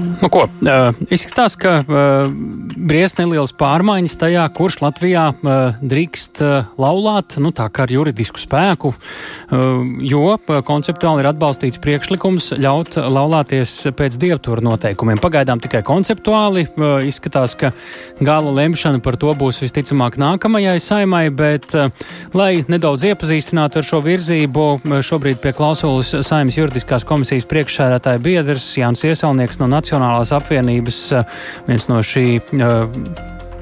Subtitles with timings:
[0.00, 2.30] Nu, ko, uh, izskatās, ka uh,
[2.76, 8.40] briest nelielas pārmaiņas tajā, kurš Latvijā uh, drīkst uh, laulāt, nu, tā kā ar juridisku
[8.40, 9.66] spēku, uh,
[10.04, 15.20] jo uh, konceptuāli ir atbalstīts priekšlikums ļaut laulāties pēc dievturu noteikumiem.
[15.20, 17.72] Pagaidām tikai konceptuāli uh, izskatās, ka
[18.20, 21.92] gala lemšana par to būs visticamāk nākamajai saimai, bet, uh,
[22.36, 24.68] lai nedaudz iepazīstinātu ar šo virzību,
[25.04, 31.38] šobrīd pie klausulas saimas juridiskās komisijas priekšsēdētāja biedrs Jānis Iesalnieks no Nacionālā Nacionālās apvienības eh,
[31.66, 32.74] viens no šī, eh,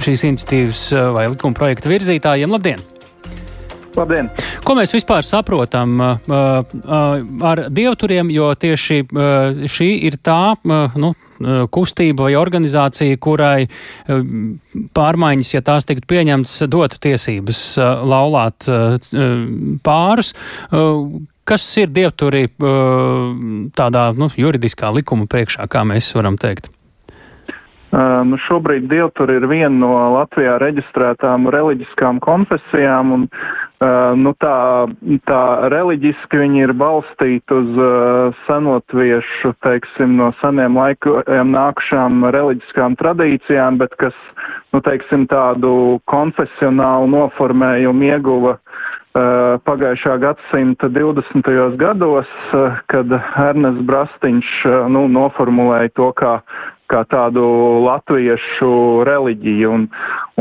[0.05, 2.53] šīs iniciatīvas eh, vai likuma projekta virzītājiem.
[2.53, 2.83] Labdien!
[3.97, 4.29] Labdien.
[4.63, 10.55] Ko mēs vispār saprotam uh, uh, ar dievturiem, jo tieši uh, šī ir tā,
[11.01, 11.15] nu,
[11.75, 13.69] kustība vai organizācija, kurai
[14.95, 18.67] pārmaiņas, ja tās tiktu pieņemtas, dotu tiesības laulāt
[19.87, 20.33] pārus.
[21.49, 22.45] Kas ir dievturi
[23.79, 26.69] tādā nu, juridiskā likuma priekšā, kā mēs varam teikt?
[27.89, 34.59] Uh, nu šobrīd dievturi ir viena no Latvijā reģistrētām reliģiskām konfesijām, un uh, nu, tā,
[35.25, 35.41] tā
[35.73, 43.97] reliģiski viņi ir balstīti uz uh, senotviešu, teiksim, no seniem laikiem nākušām reliģiskām tradīcijām, bet
[44.05, 44.21] kas,
[44.77, 45.73] nu, teiksim, tādu
[46.13, 48.88] konfesionālu noformējumu ieguva Uh,
[49.65, 51.77] pagājušā gadsimta 20.
[51.77, 56.35] gados, uh, kad Ernests Brastiņš uh, nu, noformulēja to kā,
[56.93, 57.45] kā tādu
[57.87, 58.71] latviešu
[59.09, 59.73] reliģiju.
[59.73, 59.89] Un,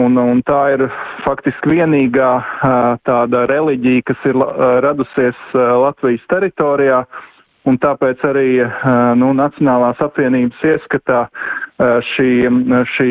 [0.04, 0.86] un, un tā ir
[1.26, 2.30] faktiski vienīgā
[3.08, 4.40] tāda reliģija, kas ir
[4.86, 7.04] radusies Latvijas teritorijā.
[7.68, 8.62] Un tāpēc arī
[9.20, 11.26] nu, Nacionālās apvienības ieskatā
[12.14, 12.30] šī,
[12.96, 13.10] šī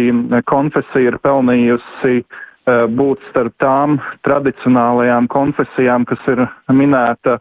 [0.48, 7.38] konfesija ir pelnījusi uh, Eh, būt starp tām tradicionālajām konfesijām, kas ir minēta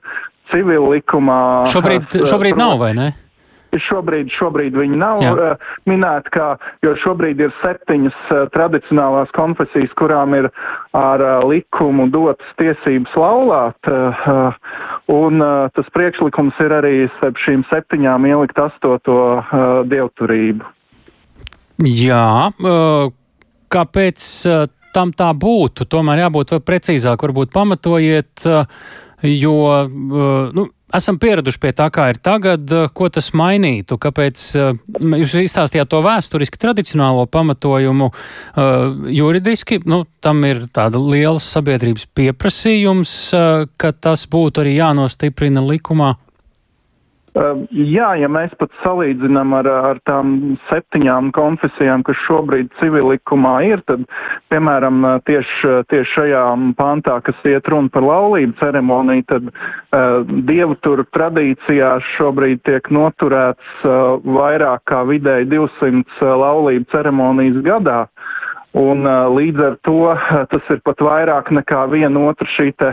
[0.54, 1.66] civil likumā.
[1.74, 3.14] Šobrīd, eh, šobrīd nav, vai ne?
[3.76, 5.32] Šobrīd, šobrīd viņi nav Jā.
[5.36, 6.46] uh, minēti, kā,
[6.86, 10.48] jo šobrīd ir septiņas tradicionālās konfesijas, kurām ir
[10.96, 13.90] ar likumu dotas tiesības laulāt,
[15.12, 15.44] un
[15.76, 19.20] tas priekšlikums ir arī starp šīm septiņām ielikt astoto
[19.92, 20.72] dievturību.
[21.84, 22.48] Jā,
[23.76, 24.32] kāpēc
[24.96, 25.88] tam tā būtu.
[25.92, 28.72] Tomēr jābūt vēl precīzāk, varbūt pamatojiet, eh,
[29.28, 29.92] jo eh,
[30.56, 34.00] nu, esam pieraduši pie tā, kā ir tagad, eh, ko tas mainītu.
[34.02, 34.46] Kāpēc
[35.20, 38.12] jūs izstāstījāt to vēsturiski tradicionālo pamatojumu
[39.12, 39.82] juridiski?
[39.86, 43.16] Nu, tam ir tāda liela sabiedrības pieprasījums,
[43.78, 46.16] ka tas būtu arī jānostiprina likumā.
[47.36, 53.84] Ehm, jā, ja mēs pat salīdzinām ar, ar tām septiņām konfesijām, kas šobrīd civilikumā ir,
[53.92, 54.06] tad,
[54.54, 56.44] piemēram, tieši, tieši šajā
[56.80, 63.84] pantā, kas iet runa par laulību ceremoniju, tad uh, dievu tur tradīcijās šobrīd tiek noturēts
[63.84, 68.06] uh, vairāk kā vidēji 200 laulību ceremonijas gadā.
[68.76, 70.00] Un uh, līdz ar to
[70.52, 72.92] tas ir pat vairāk nekā viena otra šī te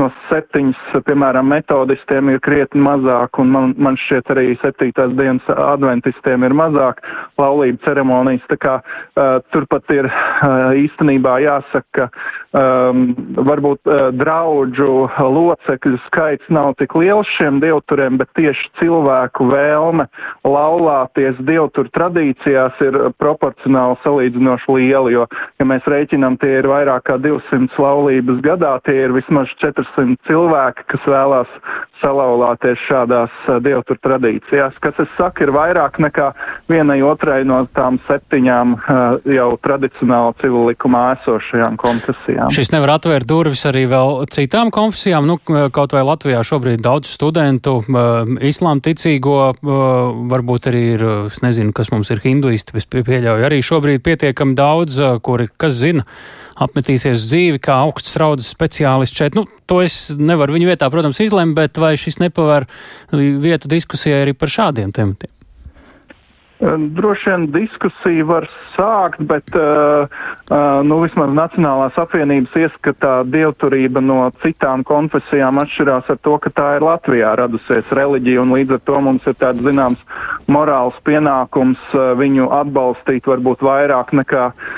[0.00, 6.44] no septiņas, piemēram, metodistiem ir krietni mazāk, un man, man šķiet arī septītās dienas adventistiem
[6.44, 7.00] ir mazāk
[7.40, 8.44] laulību ceremonijas.
[8.52, 12.08] Tā kā uh, turpat ir uh, īstenībā jāsaka, ka
[12.52, 13.02] um,
[13.48, 20.08] varbūt uh, draudžu locekļu skaits nav tik liels šiem dievturiem, bet tieši cilvēku vēlme
[20.44, 27.18] laulāties dievtur tradīcijās ir proporcionāli salīdzinoši liela, jo, ja mēs rēķinām, tie ir vairāk kā
[27.22, 31.50] 200 laulības gadā, tie ir vismaz 400 cilvēki, kas vēlās
[32.02, 36.32] salauzties šādās dievtur tradīcijās, kas, es saku, ir vairāk nekā
[36.70, 38.74] vienai otrai no tām septiņām
[39.30, 42.50] jau tradicionāli civil likumā esošajām konfesijām.
[42.54, 47.78] Šis nevar atvērt durvis arī vēl citām konfesijām, nu, kaut vai Latvijā šobrīd daudz studentu,
[48.42, 49.38] islām ticīgo,
[50.32, 54.98] varbūt arī ir, es nezinu, kas mums ir hinduisti, es pieļauju arī šobrīd pietiekami daudz,
[55.20, 56.06] kuri, kas zina,
[56.62, 59.36] apmetīsies dzīvi kā augsts raudas speciālists šeit.
[59.38, 62.68] Nu, to es nevaru viņu vietā, protams, izlemt, bet vai šis nepavēr
[63.12, 65.32] vietu diskusijai arī par šādiem tematiem?
[66.62, 68.44] Droši vien diskusiju var
[68.76, 76.20] sākt, bet uh, uh, nu, vismaz Nacionālās apvienības ieskatā dievturība no citām konfesijām atšķirās ar
[76.22, 80.06] to, ka tā ir Latvijā radusies reliģija, un līdz ar to mums ir tāds zināms
[80.46, 84.72] morāls pienākums uh, viņu atbalstīt varbūt vairāk nekā uh,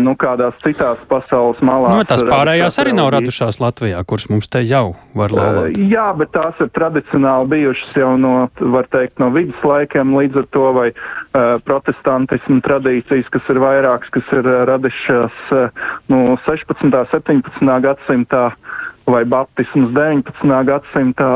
[0.00, 1.98] nu, kādās citās pasaules malās.
[1.98, 5.76] Nu, tās pārējās arī nav radušās Latvijā, kuras mums te jau var laulāt.
[5.76, 8.34] Uh, jā, bet tās ir tradicionāli bijušas jau no,
[8.76, 10.88] var teikt, no vidus laikiem līdz ar to vai
[11.28, 16.86] Uh, protestantismu tradīcijas, kas ir vairākas, kas ir uh, radušās uh, no 16.
[16.88, 17.68] un 17.
[17.84, 18.46] gadsimtā.
[19.10, 20.52] Vai baptisms 19.
[20.68, 21.28] gadsimtā,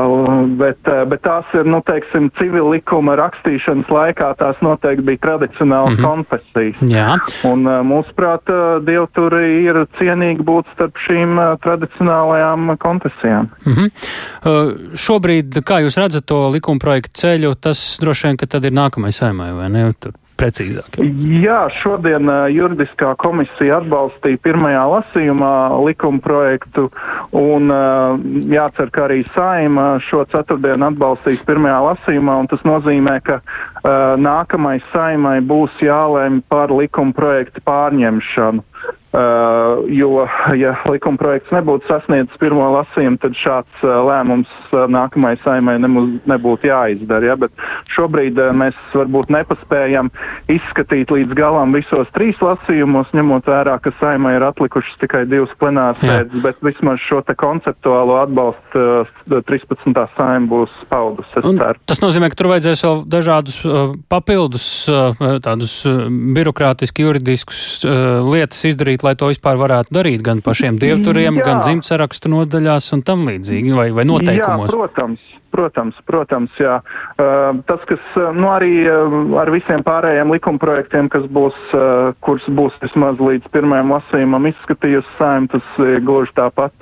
[0.59, 5.99] bet, bet tās ir, nu, teiksim, civil likuma rakstīšanas laikā tās noteikti bija tradicionālas mm
[5.99, 6.07] -hmm.
[6.07, 6.81] konfesijas.
[6.81, 7.17] Jā.
[7.49, 8.53] Un mūsuprāt,
[8.85, 13.49] dievturi ir cienīgi būt starp šīm tradicionālajām konfesijām.
[13.65, 13.89] Mm -hmm.
[14.95, 19.17] šobrīd, kā jūs redzat to likuma projektu ceļu, tas droši vien, ka tad ir nākamais
[19.17, 19.91] saimai, vai ne?
[19.99, 20.97] Tur precīzāk.
[21.43, 25.53] Jā, šodien uh, juridiskā komisija atbalstīja pirmajā lasījumā
[25.85, 26.89] likuma projektu,
[27.37, 28.17] un uh,
[28.53, 34.83] jācer, ka arī saima šo ceturtdienu atbalstīs pirmajā lasījumā, un tas nozīmē, ka uh, nākamais
[34.93, 38.67] saimai būs jālēm par likuma projektu pārņemšanu.
[39.13, 40.23] Uh, jo,
[40.57, 46.65] ja likuma projekts nebūtu sasniedzis pirmo lasījumu, tad šāds uh, lēmums uh, nākamajai saimai nebūtu
[46.65, 47.27] jāizdara.
[47.29, 47.35] Ja?
[47.37, 47.53] Bet
[47.93, 50.09] šobrīd uh, mēs varbūt nepaspējam
[50.49, 56.01] izskatīt līdz galam visos trīs lasījumos, ņemot vērā, ka saimai ir atlikušas tikai divas plenāras
[56.01, 59.93] sēdes, bet vismaz šo konceptuālo atbalstu uh, 13.
[60.17, 61.29] saima būs paudus.
[61.85, 68.25] Tas nozīmē, ka tur vajadzēs vēl dažādus uh, papildus, uh, tādus uh, birokrātiski juridiskus uh,
[68.25, 71.45] lietas izdarīt lai to vispār varētu darīt gan pašiem dievturiem, Jā.
[71.49, 74.69] gan dzimtsarakstu nodaļās un tam līdzīgi, vai, vai noteikumos?
[74.69, 75.31] Jā, protams.
[75.53, 76.79] Protams, protams, jā.
[77.13, 78.01] Uh, tas, kas,
[78.33, 83.93] nu, arī uh, ar visiem pārējiem likumprojektiem, kas būs, uh, kurus būs vismaz līdz pirmajam
[83.93, 86.73] lasījumam izskatījusi saim, tas gluži tāpat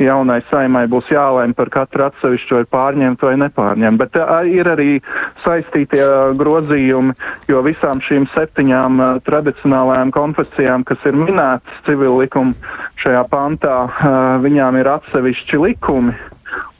[0.00, 4.00] jaunai saimai būs jālēm par katru atsevišķu vai pārņemt vai nepārņemt.
[4.00, 4.16] Bet
[4.48, 4.90] ir arī
[5.44, 6.04] saistītie
[6.40, 7.12] grozījumi,
[7.52, 12.56] jo visām šīm septiņām tradicionālajām konfesijām, kas ir minētas civil likuma
[13.04, 13.76] šajā pantā,
[14.44, 16.16] viņām ir atsevišķi likumi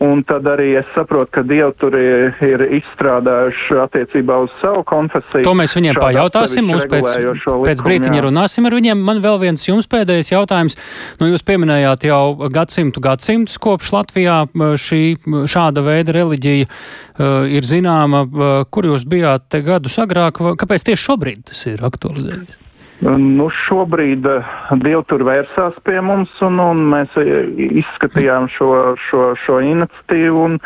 [0.05, 5.45] Un tad arī es saprotu, ka dievi tur ir, ir izstrādājuši attiecībā uz savu konfesiju.
[5.47, 6.67] To mēs viņiem pajautāsim.
[6.69, 8.25] Mums pēc, likumu, pēc brītiņa jā.
[8.27, 9.05] runāsim ar viņiem.
[9.07, 10.77] Man vēl viens jums pēdējais jautājums.
[11.21, 14.41] Nu, jūs pieminējāt jau gadsimtu gadsimtus kopš Latvijā
[14.83, 15.03] šī
[15.51, 18.27] šāda veida reliģija uh, ir zināma.
[18.27, 20.43] Uh, kur jūs bijāt te gadus agrāk?
[20.61, 22.64] Kāpēc tieši šobrīd tas ir aktualizējies?
[23.03, 27.49] Nu, šobrīd uh, Dievu tur vērsās pie mums, un, un mēs eh,
[27.83, 28.69] izskatījām šo,
[29.09, 30.61] šo, šo iniciatīvu, un,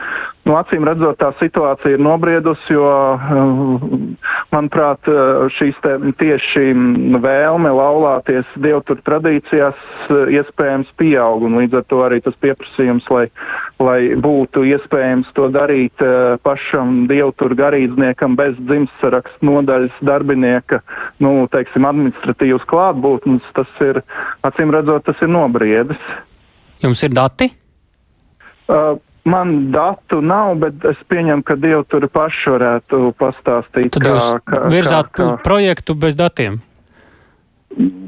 [0.48, 4.20] Nu, acīm redzot, tā situācija ir nobriedusi, jo, eh,
[4.54, 6.72] manuprāt, eh, šīs te tieši
[7.20, 13.26] vēlme laulāties dievtur tradīcijās eh, iespējams pieaug, un līdz ar to arī tas pieprasījums, lai,
[13.78, 16.00] lai būtu iespējams to darīt
[16.42, 20.80] pašam dievtur garīdzniekam bez dzimtsarakstu nodaļas darbinieka,
[21.20, 24.00] nu, teiksim, administratīvas klātbūtnes, tas ir,
[24.48, 26.08] acīm redzot, tas ir nobriedis.
[26.80, 27.50] Jums ir dati?
[28.68, 28.96] Uh,
[29.28, 33.92] Man datu nav, bet es pieņemu, ka Dievu tur paši varētu pastāstīt.
[33.96, 35.42] Tad kā, jūs kā, virzāt kā, kā...
[35.44, 36.60] projektu bez datiem?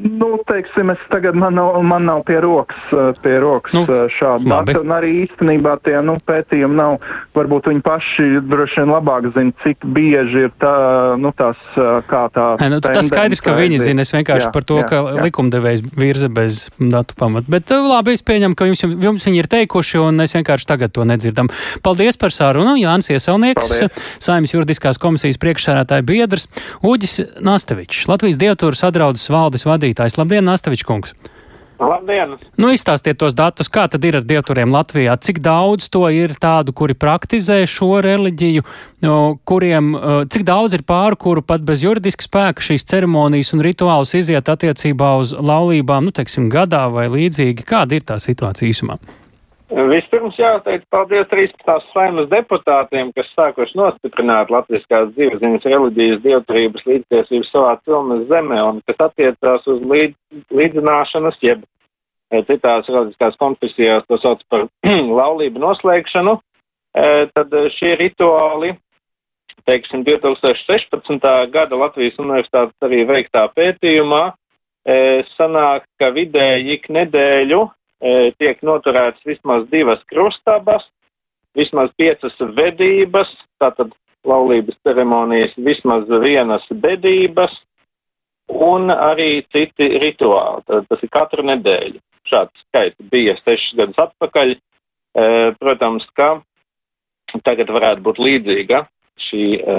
[0.02, 4.08] Nu, teiksim, es tagad man nav, man nav pie rokas, eh, pie rokas nu, eh,
[4.16, 6.96] šāda data, un arī īstenībā tie, nu, pētījumi nav,
[7.36, 10.74] varbūt viņi paši droši vien labāk zina, cik bieži ir tā,
[11.20, 12.46] nu, tās, eh, kā tā.
[12.62, 15.26] Nē, nu, tas skaidrs, ka viņi zina, es vienkārši jā, par to, jā, ka jā.
[15.28, 17.50] likumdevējs virza bez datu pamatu.
[17.50, 21.04] Bet labi, es pieņemu, ka jums, jums viņi ir teikuši, un es vienkārši tagad to
[21.04, 21.52] nedzirdam.
[21.82, 23.84] Paldies par sārunu, Jānis Iesaunieks,
[24.18, 26.48] Saimnes juridiskās komisijas priekšsērētāja biedrs,
[26.82, 30.18] Uģis Nastevičs, Latvijas dievtūras atraudas valdes valdes vadītājs.
[30.18, 31.14] Labdien, Nastavičs kungs!
[31.80, 32.34] Labdien!
[32.60, 36.74] Nu, izstāstiet tos datus, kā tad ir ar dievturiem Latvijā, cik daudz to ir tādu,
[36.76, 38.64] kuri praktizē šo reliģiju,
[39.48, 39.94] kuriem,
[40.28, 45.14] cik daudz ir pāru, kuru pat bez juridiska spēka šīs ceremonijas un rituālus iziet attiecībā
[45.22, 47.64] uz laulībām, nu, teiksim, gadā vai līdzīgi.
[47.64, 49.00] Kāda ir tā situācija īsumā?
[49.70, 51.84] Vispirms jāteic paldies 13.
[51.92, 58.98] saimas deputātiem, kas sākuši nostiprināt latviskās dzīveziņas reliģijas dievturības līdztiesību savā cilmes zemē un kas
[59.06, 64.66] attiecās uz līdz, līdzināšanas, jeb e, citās reliģiskās konfesijās to sauc par
[65.20, 68.74] laulību noslēgšanu, e, tad šie rituāli,
[69.70, 71.32] teiksim, 2016.
[71.54, 74.24] gada Latvijas universitātes arī veiktā pētījumā,
[74.82, 75.02] e,
[75.38, 77.68] sanāk, ka vidēji ik nedēļu
[78.40, 80.86] tiek noturētas vismaz divas krustabas,
[81.56, 83.28] vismaz piecas vedības,
[83.60, 83.92] tātad
[84.26, 87.54] laulības ceremonijas, vismaz vienas bedības
[88.50, 90.64] un arī citi rituāli.
[90.68, 92.00] Tad tas ir katru nedēļu.
[92.30, 94.54] Šāds skaits bija sešas gadus atpakaļ.
[94.54, 95.24] E,
[95.58, 96.36] protams, ka
[97.46, 98.84] tagad varētu būt līdzīga
[99.28, 99.78] šī e,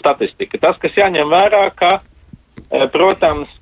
[0.00, 0.60] statistika.
[0.62, 1.96] Tas, kas jāņem vērā, ka,
[2.92, 3.52] protams,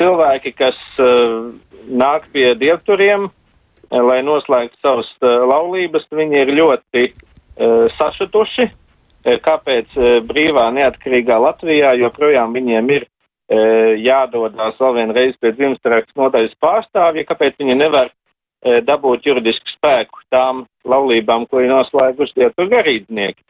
[0.00, 1.52] cilvēki, kas uh,
[1.86, 9.38] nāk pie dievturiem, uh, lai noslēgtu savas uh, laulības, viņi ir ļoti uh, sašutuši, uh,
[9.44, 16.56] kāpēc uh, brīvā neatkarīgā Latvijā joprojām viņiem ir uh, jādodās vēl vienreiz pie dzimstarakstu nodaļas
[16.62, 18.14] pārstāvja, kāpēc viņi nevar
[18.60, 23.40] dabūt juridisku spēku tām laulībām, ko ir noslēguši dievtur garīdznieki.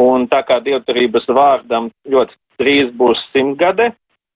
[0.00, 3.90] Un tā kā dievturības vārdam ļoti drīz būs simtgade,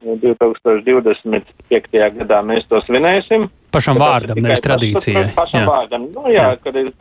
[0.05, 2.01] 2025.
[2.19, 3.49] gadā mēs to svinēsim.
[3.75, 5.25] Pašam vārdam, nevis tradīcijai.
[5.35, 5.67] Pašam jā.
[5.71, 6.07] vārdam.
[6.15, 6.61] Nu, jā, jā.
[6.63, 6.93] kad ir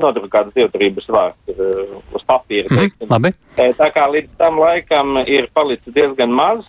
[0.00, 2.70] nodrukāts dievturības vārds ir, uh, uz papīra.
[2.72, 3.34] Mm, labi.
[3.58, 6.64] Tā kā līdz tam laikam ir palicis diezgan maz,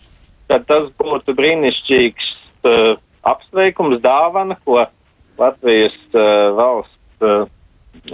[0.51, 2.30] tad tas būtu brīnišķīgs
[2.68, 4.84] uh, apsveikums, dāvana, ko
[5.39, 7.48] Latvijas uh, valsts uh,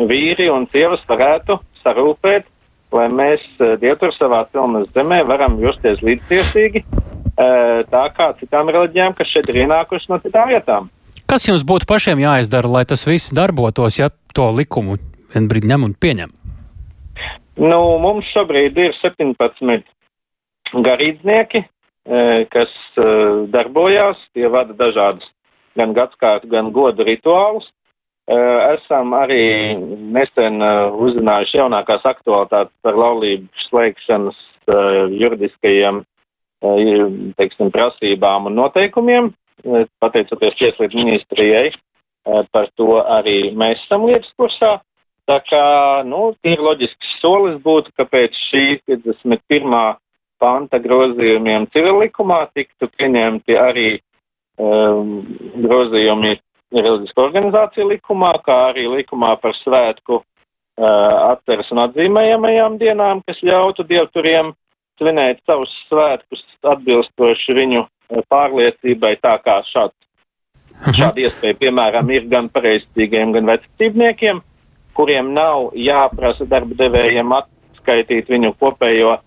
[0.07, 2.47] vīri un sievas varētu sarūpēt,
[2.95, 6.83] lai mēs uh, Dievtur savā cilmes zemē varam justies līdztiesīgi,
[7.35, 10.89] tā kā citām reliģijām, kas šeit ir ienākuši no citām vietām.
[11.29, 14.97] Kas jums būtu pašiem jāizdara, lai tas viss darbotos, ja to likumu
[15.31, 16.33] vien brīdi ņem un pieņem?
[17.61, 19.83] Nu, mums šobrīd ir 17
[20.71, 21.63] garīdznieki,
[22.51, 22.71] kas
[23.53, 25.27] darbojās, tie vada dažādus
[25.79, 27.67] gan gadskārtu, gan godu rituālus.
[28.31, 29.75] Esam arī
[30.15, 34.39] nesen uzzinājuši jaunākās aktualitātes par laulību slēgšanas
[35.19, 36.03] juridiskajiem,
[36.61, 39.31] teiksim, prasībām un noteikumiem
[39.99, 41.71] pateicoties Tieslietu ministrijai,
[42.25, 44.79] eh, par to arī mēs esam lietas kursā.
[45.27, 49.97] Tā kā, nu, ir loģisks solis būtu, ka pēc šī 51.
[50.39, 54.01] panta grozījumiem civilikumā tiktu pieņemti arī
[54.57, 55.21] um,
[55.61, 56.39] grozījumi
[56.73, 63.85] reliģisko organizāciju likumā, kā arī likumā par svētku uh, atceres un atzīmējamajām dienām, kas ļautu
[63.87, 64.51] dievturiem
[65.01, 67.87] svinēt savus svētkus atbilstoši viņu
[68.29, 69.97] pārliecībai, tā kā šāds,
[70.77, 70.95] mhm.
[70.99, 74.45] šāda iespēja, piemēram, ir gan pareizcīgiem, gan veccībniekiem,
[74.97, 79.21] kuriem nav jāprasa darba devējiem atskaitīt viņu kopējo e,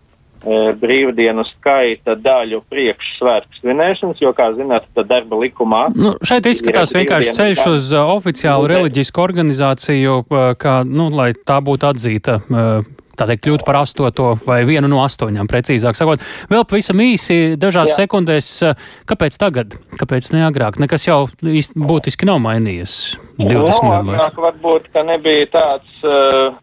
[0.79, 5.87] brīvdienu skaita daļu priekš svētku svinēšanas, jo, kā zināt, tad darba likumā.
[5.97, 11.63] Nu, šeit izskatās vienkārši ceļš uz uh, oficiālu reliģisku organizāciju, uh, kā, nu, lai tā
[11.65, 16.23] būtu atzīta uh, tā teikt, kļūt par astoto vai vienu no astoņām, precīzāk sakot.
[16.51, 18.05] Vēl pavisam īsi, dažās Jā.
[18.05, 20.79] sekundēs, eh, kāpēc tagad, kāpēc ne agrāk?
[20.83, 24.45] Nekas jau īsti būtiski nav mainījies 20 no, gadu laikā.
[24.49, 26.55] Varbūt, ka nebija tāds, uh,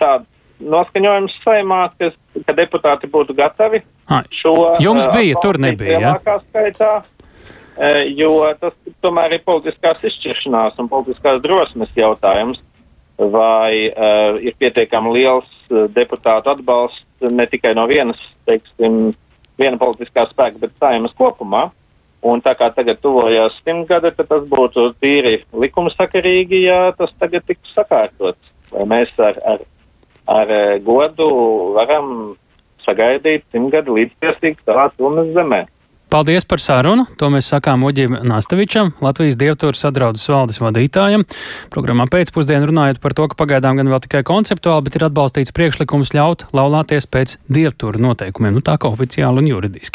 [0.00, 0.26] tāds
[0.60, 2.14] noskaņojums saimā, kas,
[2.46, 4.76] ka deputāti būtu gatavi Ai, šo.
[4.80, 6.14] Jums eh, bija, uh, tur nebija, jā?
[6.16, 6.38] Ja?
[6.48, 12.62] Skaitā, uh, jo tas tomēr ir politiskās izšķiršanās un politiskās drosmes jautājums
[13.18, 19.10] vai uh, ir pietiekami liels uh, deputātu atbalsts ne tikai no vienas, teiksim,
[19.58, 21.70] viena politiskā spēka, bet saimas kopumā.
[22.26, 27.70] Un tā kā tagad tuvojās simtgade, tad tas būtu tīri likumsakarīgi, ja tas tagad tiktu
[27.74, 28.52] sakārtots.
[28.72, 29.62] Vai mēs ar, ar,
[30.26, 31.28] ar eh, godu
[31.76, 32.34] varam
[32.82, 35.62] sagaidīt simtgadu līdztiesīgi savā pilnas zemē.
[36.06, 37.02] Paldies par sarunu.
[37.18, 41.24] To mēs sakām Uģim Nastavičam, Latvijas dievtūras sadraudzes valdes vadītājam.
[41.74, 46.14] Programmā pēcpusdienā runājot par to, ka pagaidām gan vēl tikai konceptuāli, bet ir atbalstīts priekšlikums
[46.14, 49.94] ļaut laulāties pēc dievtūra noteikumiem, nu tā kā oficiāli un juridiski.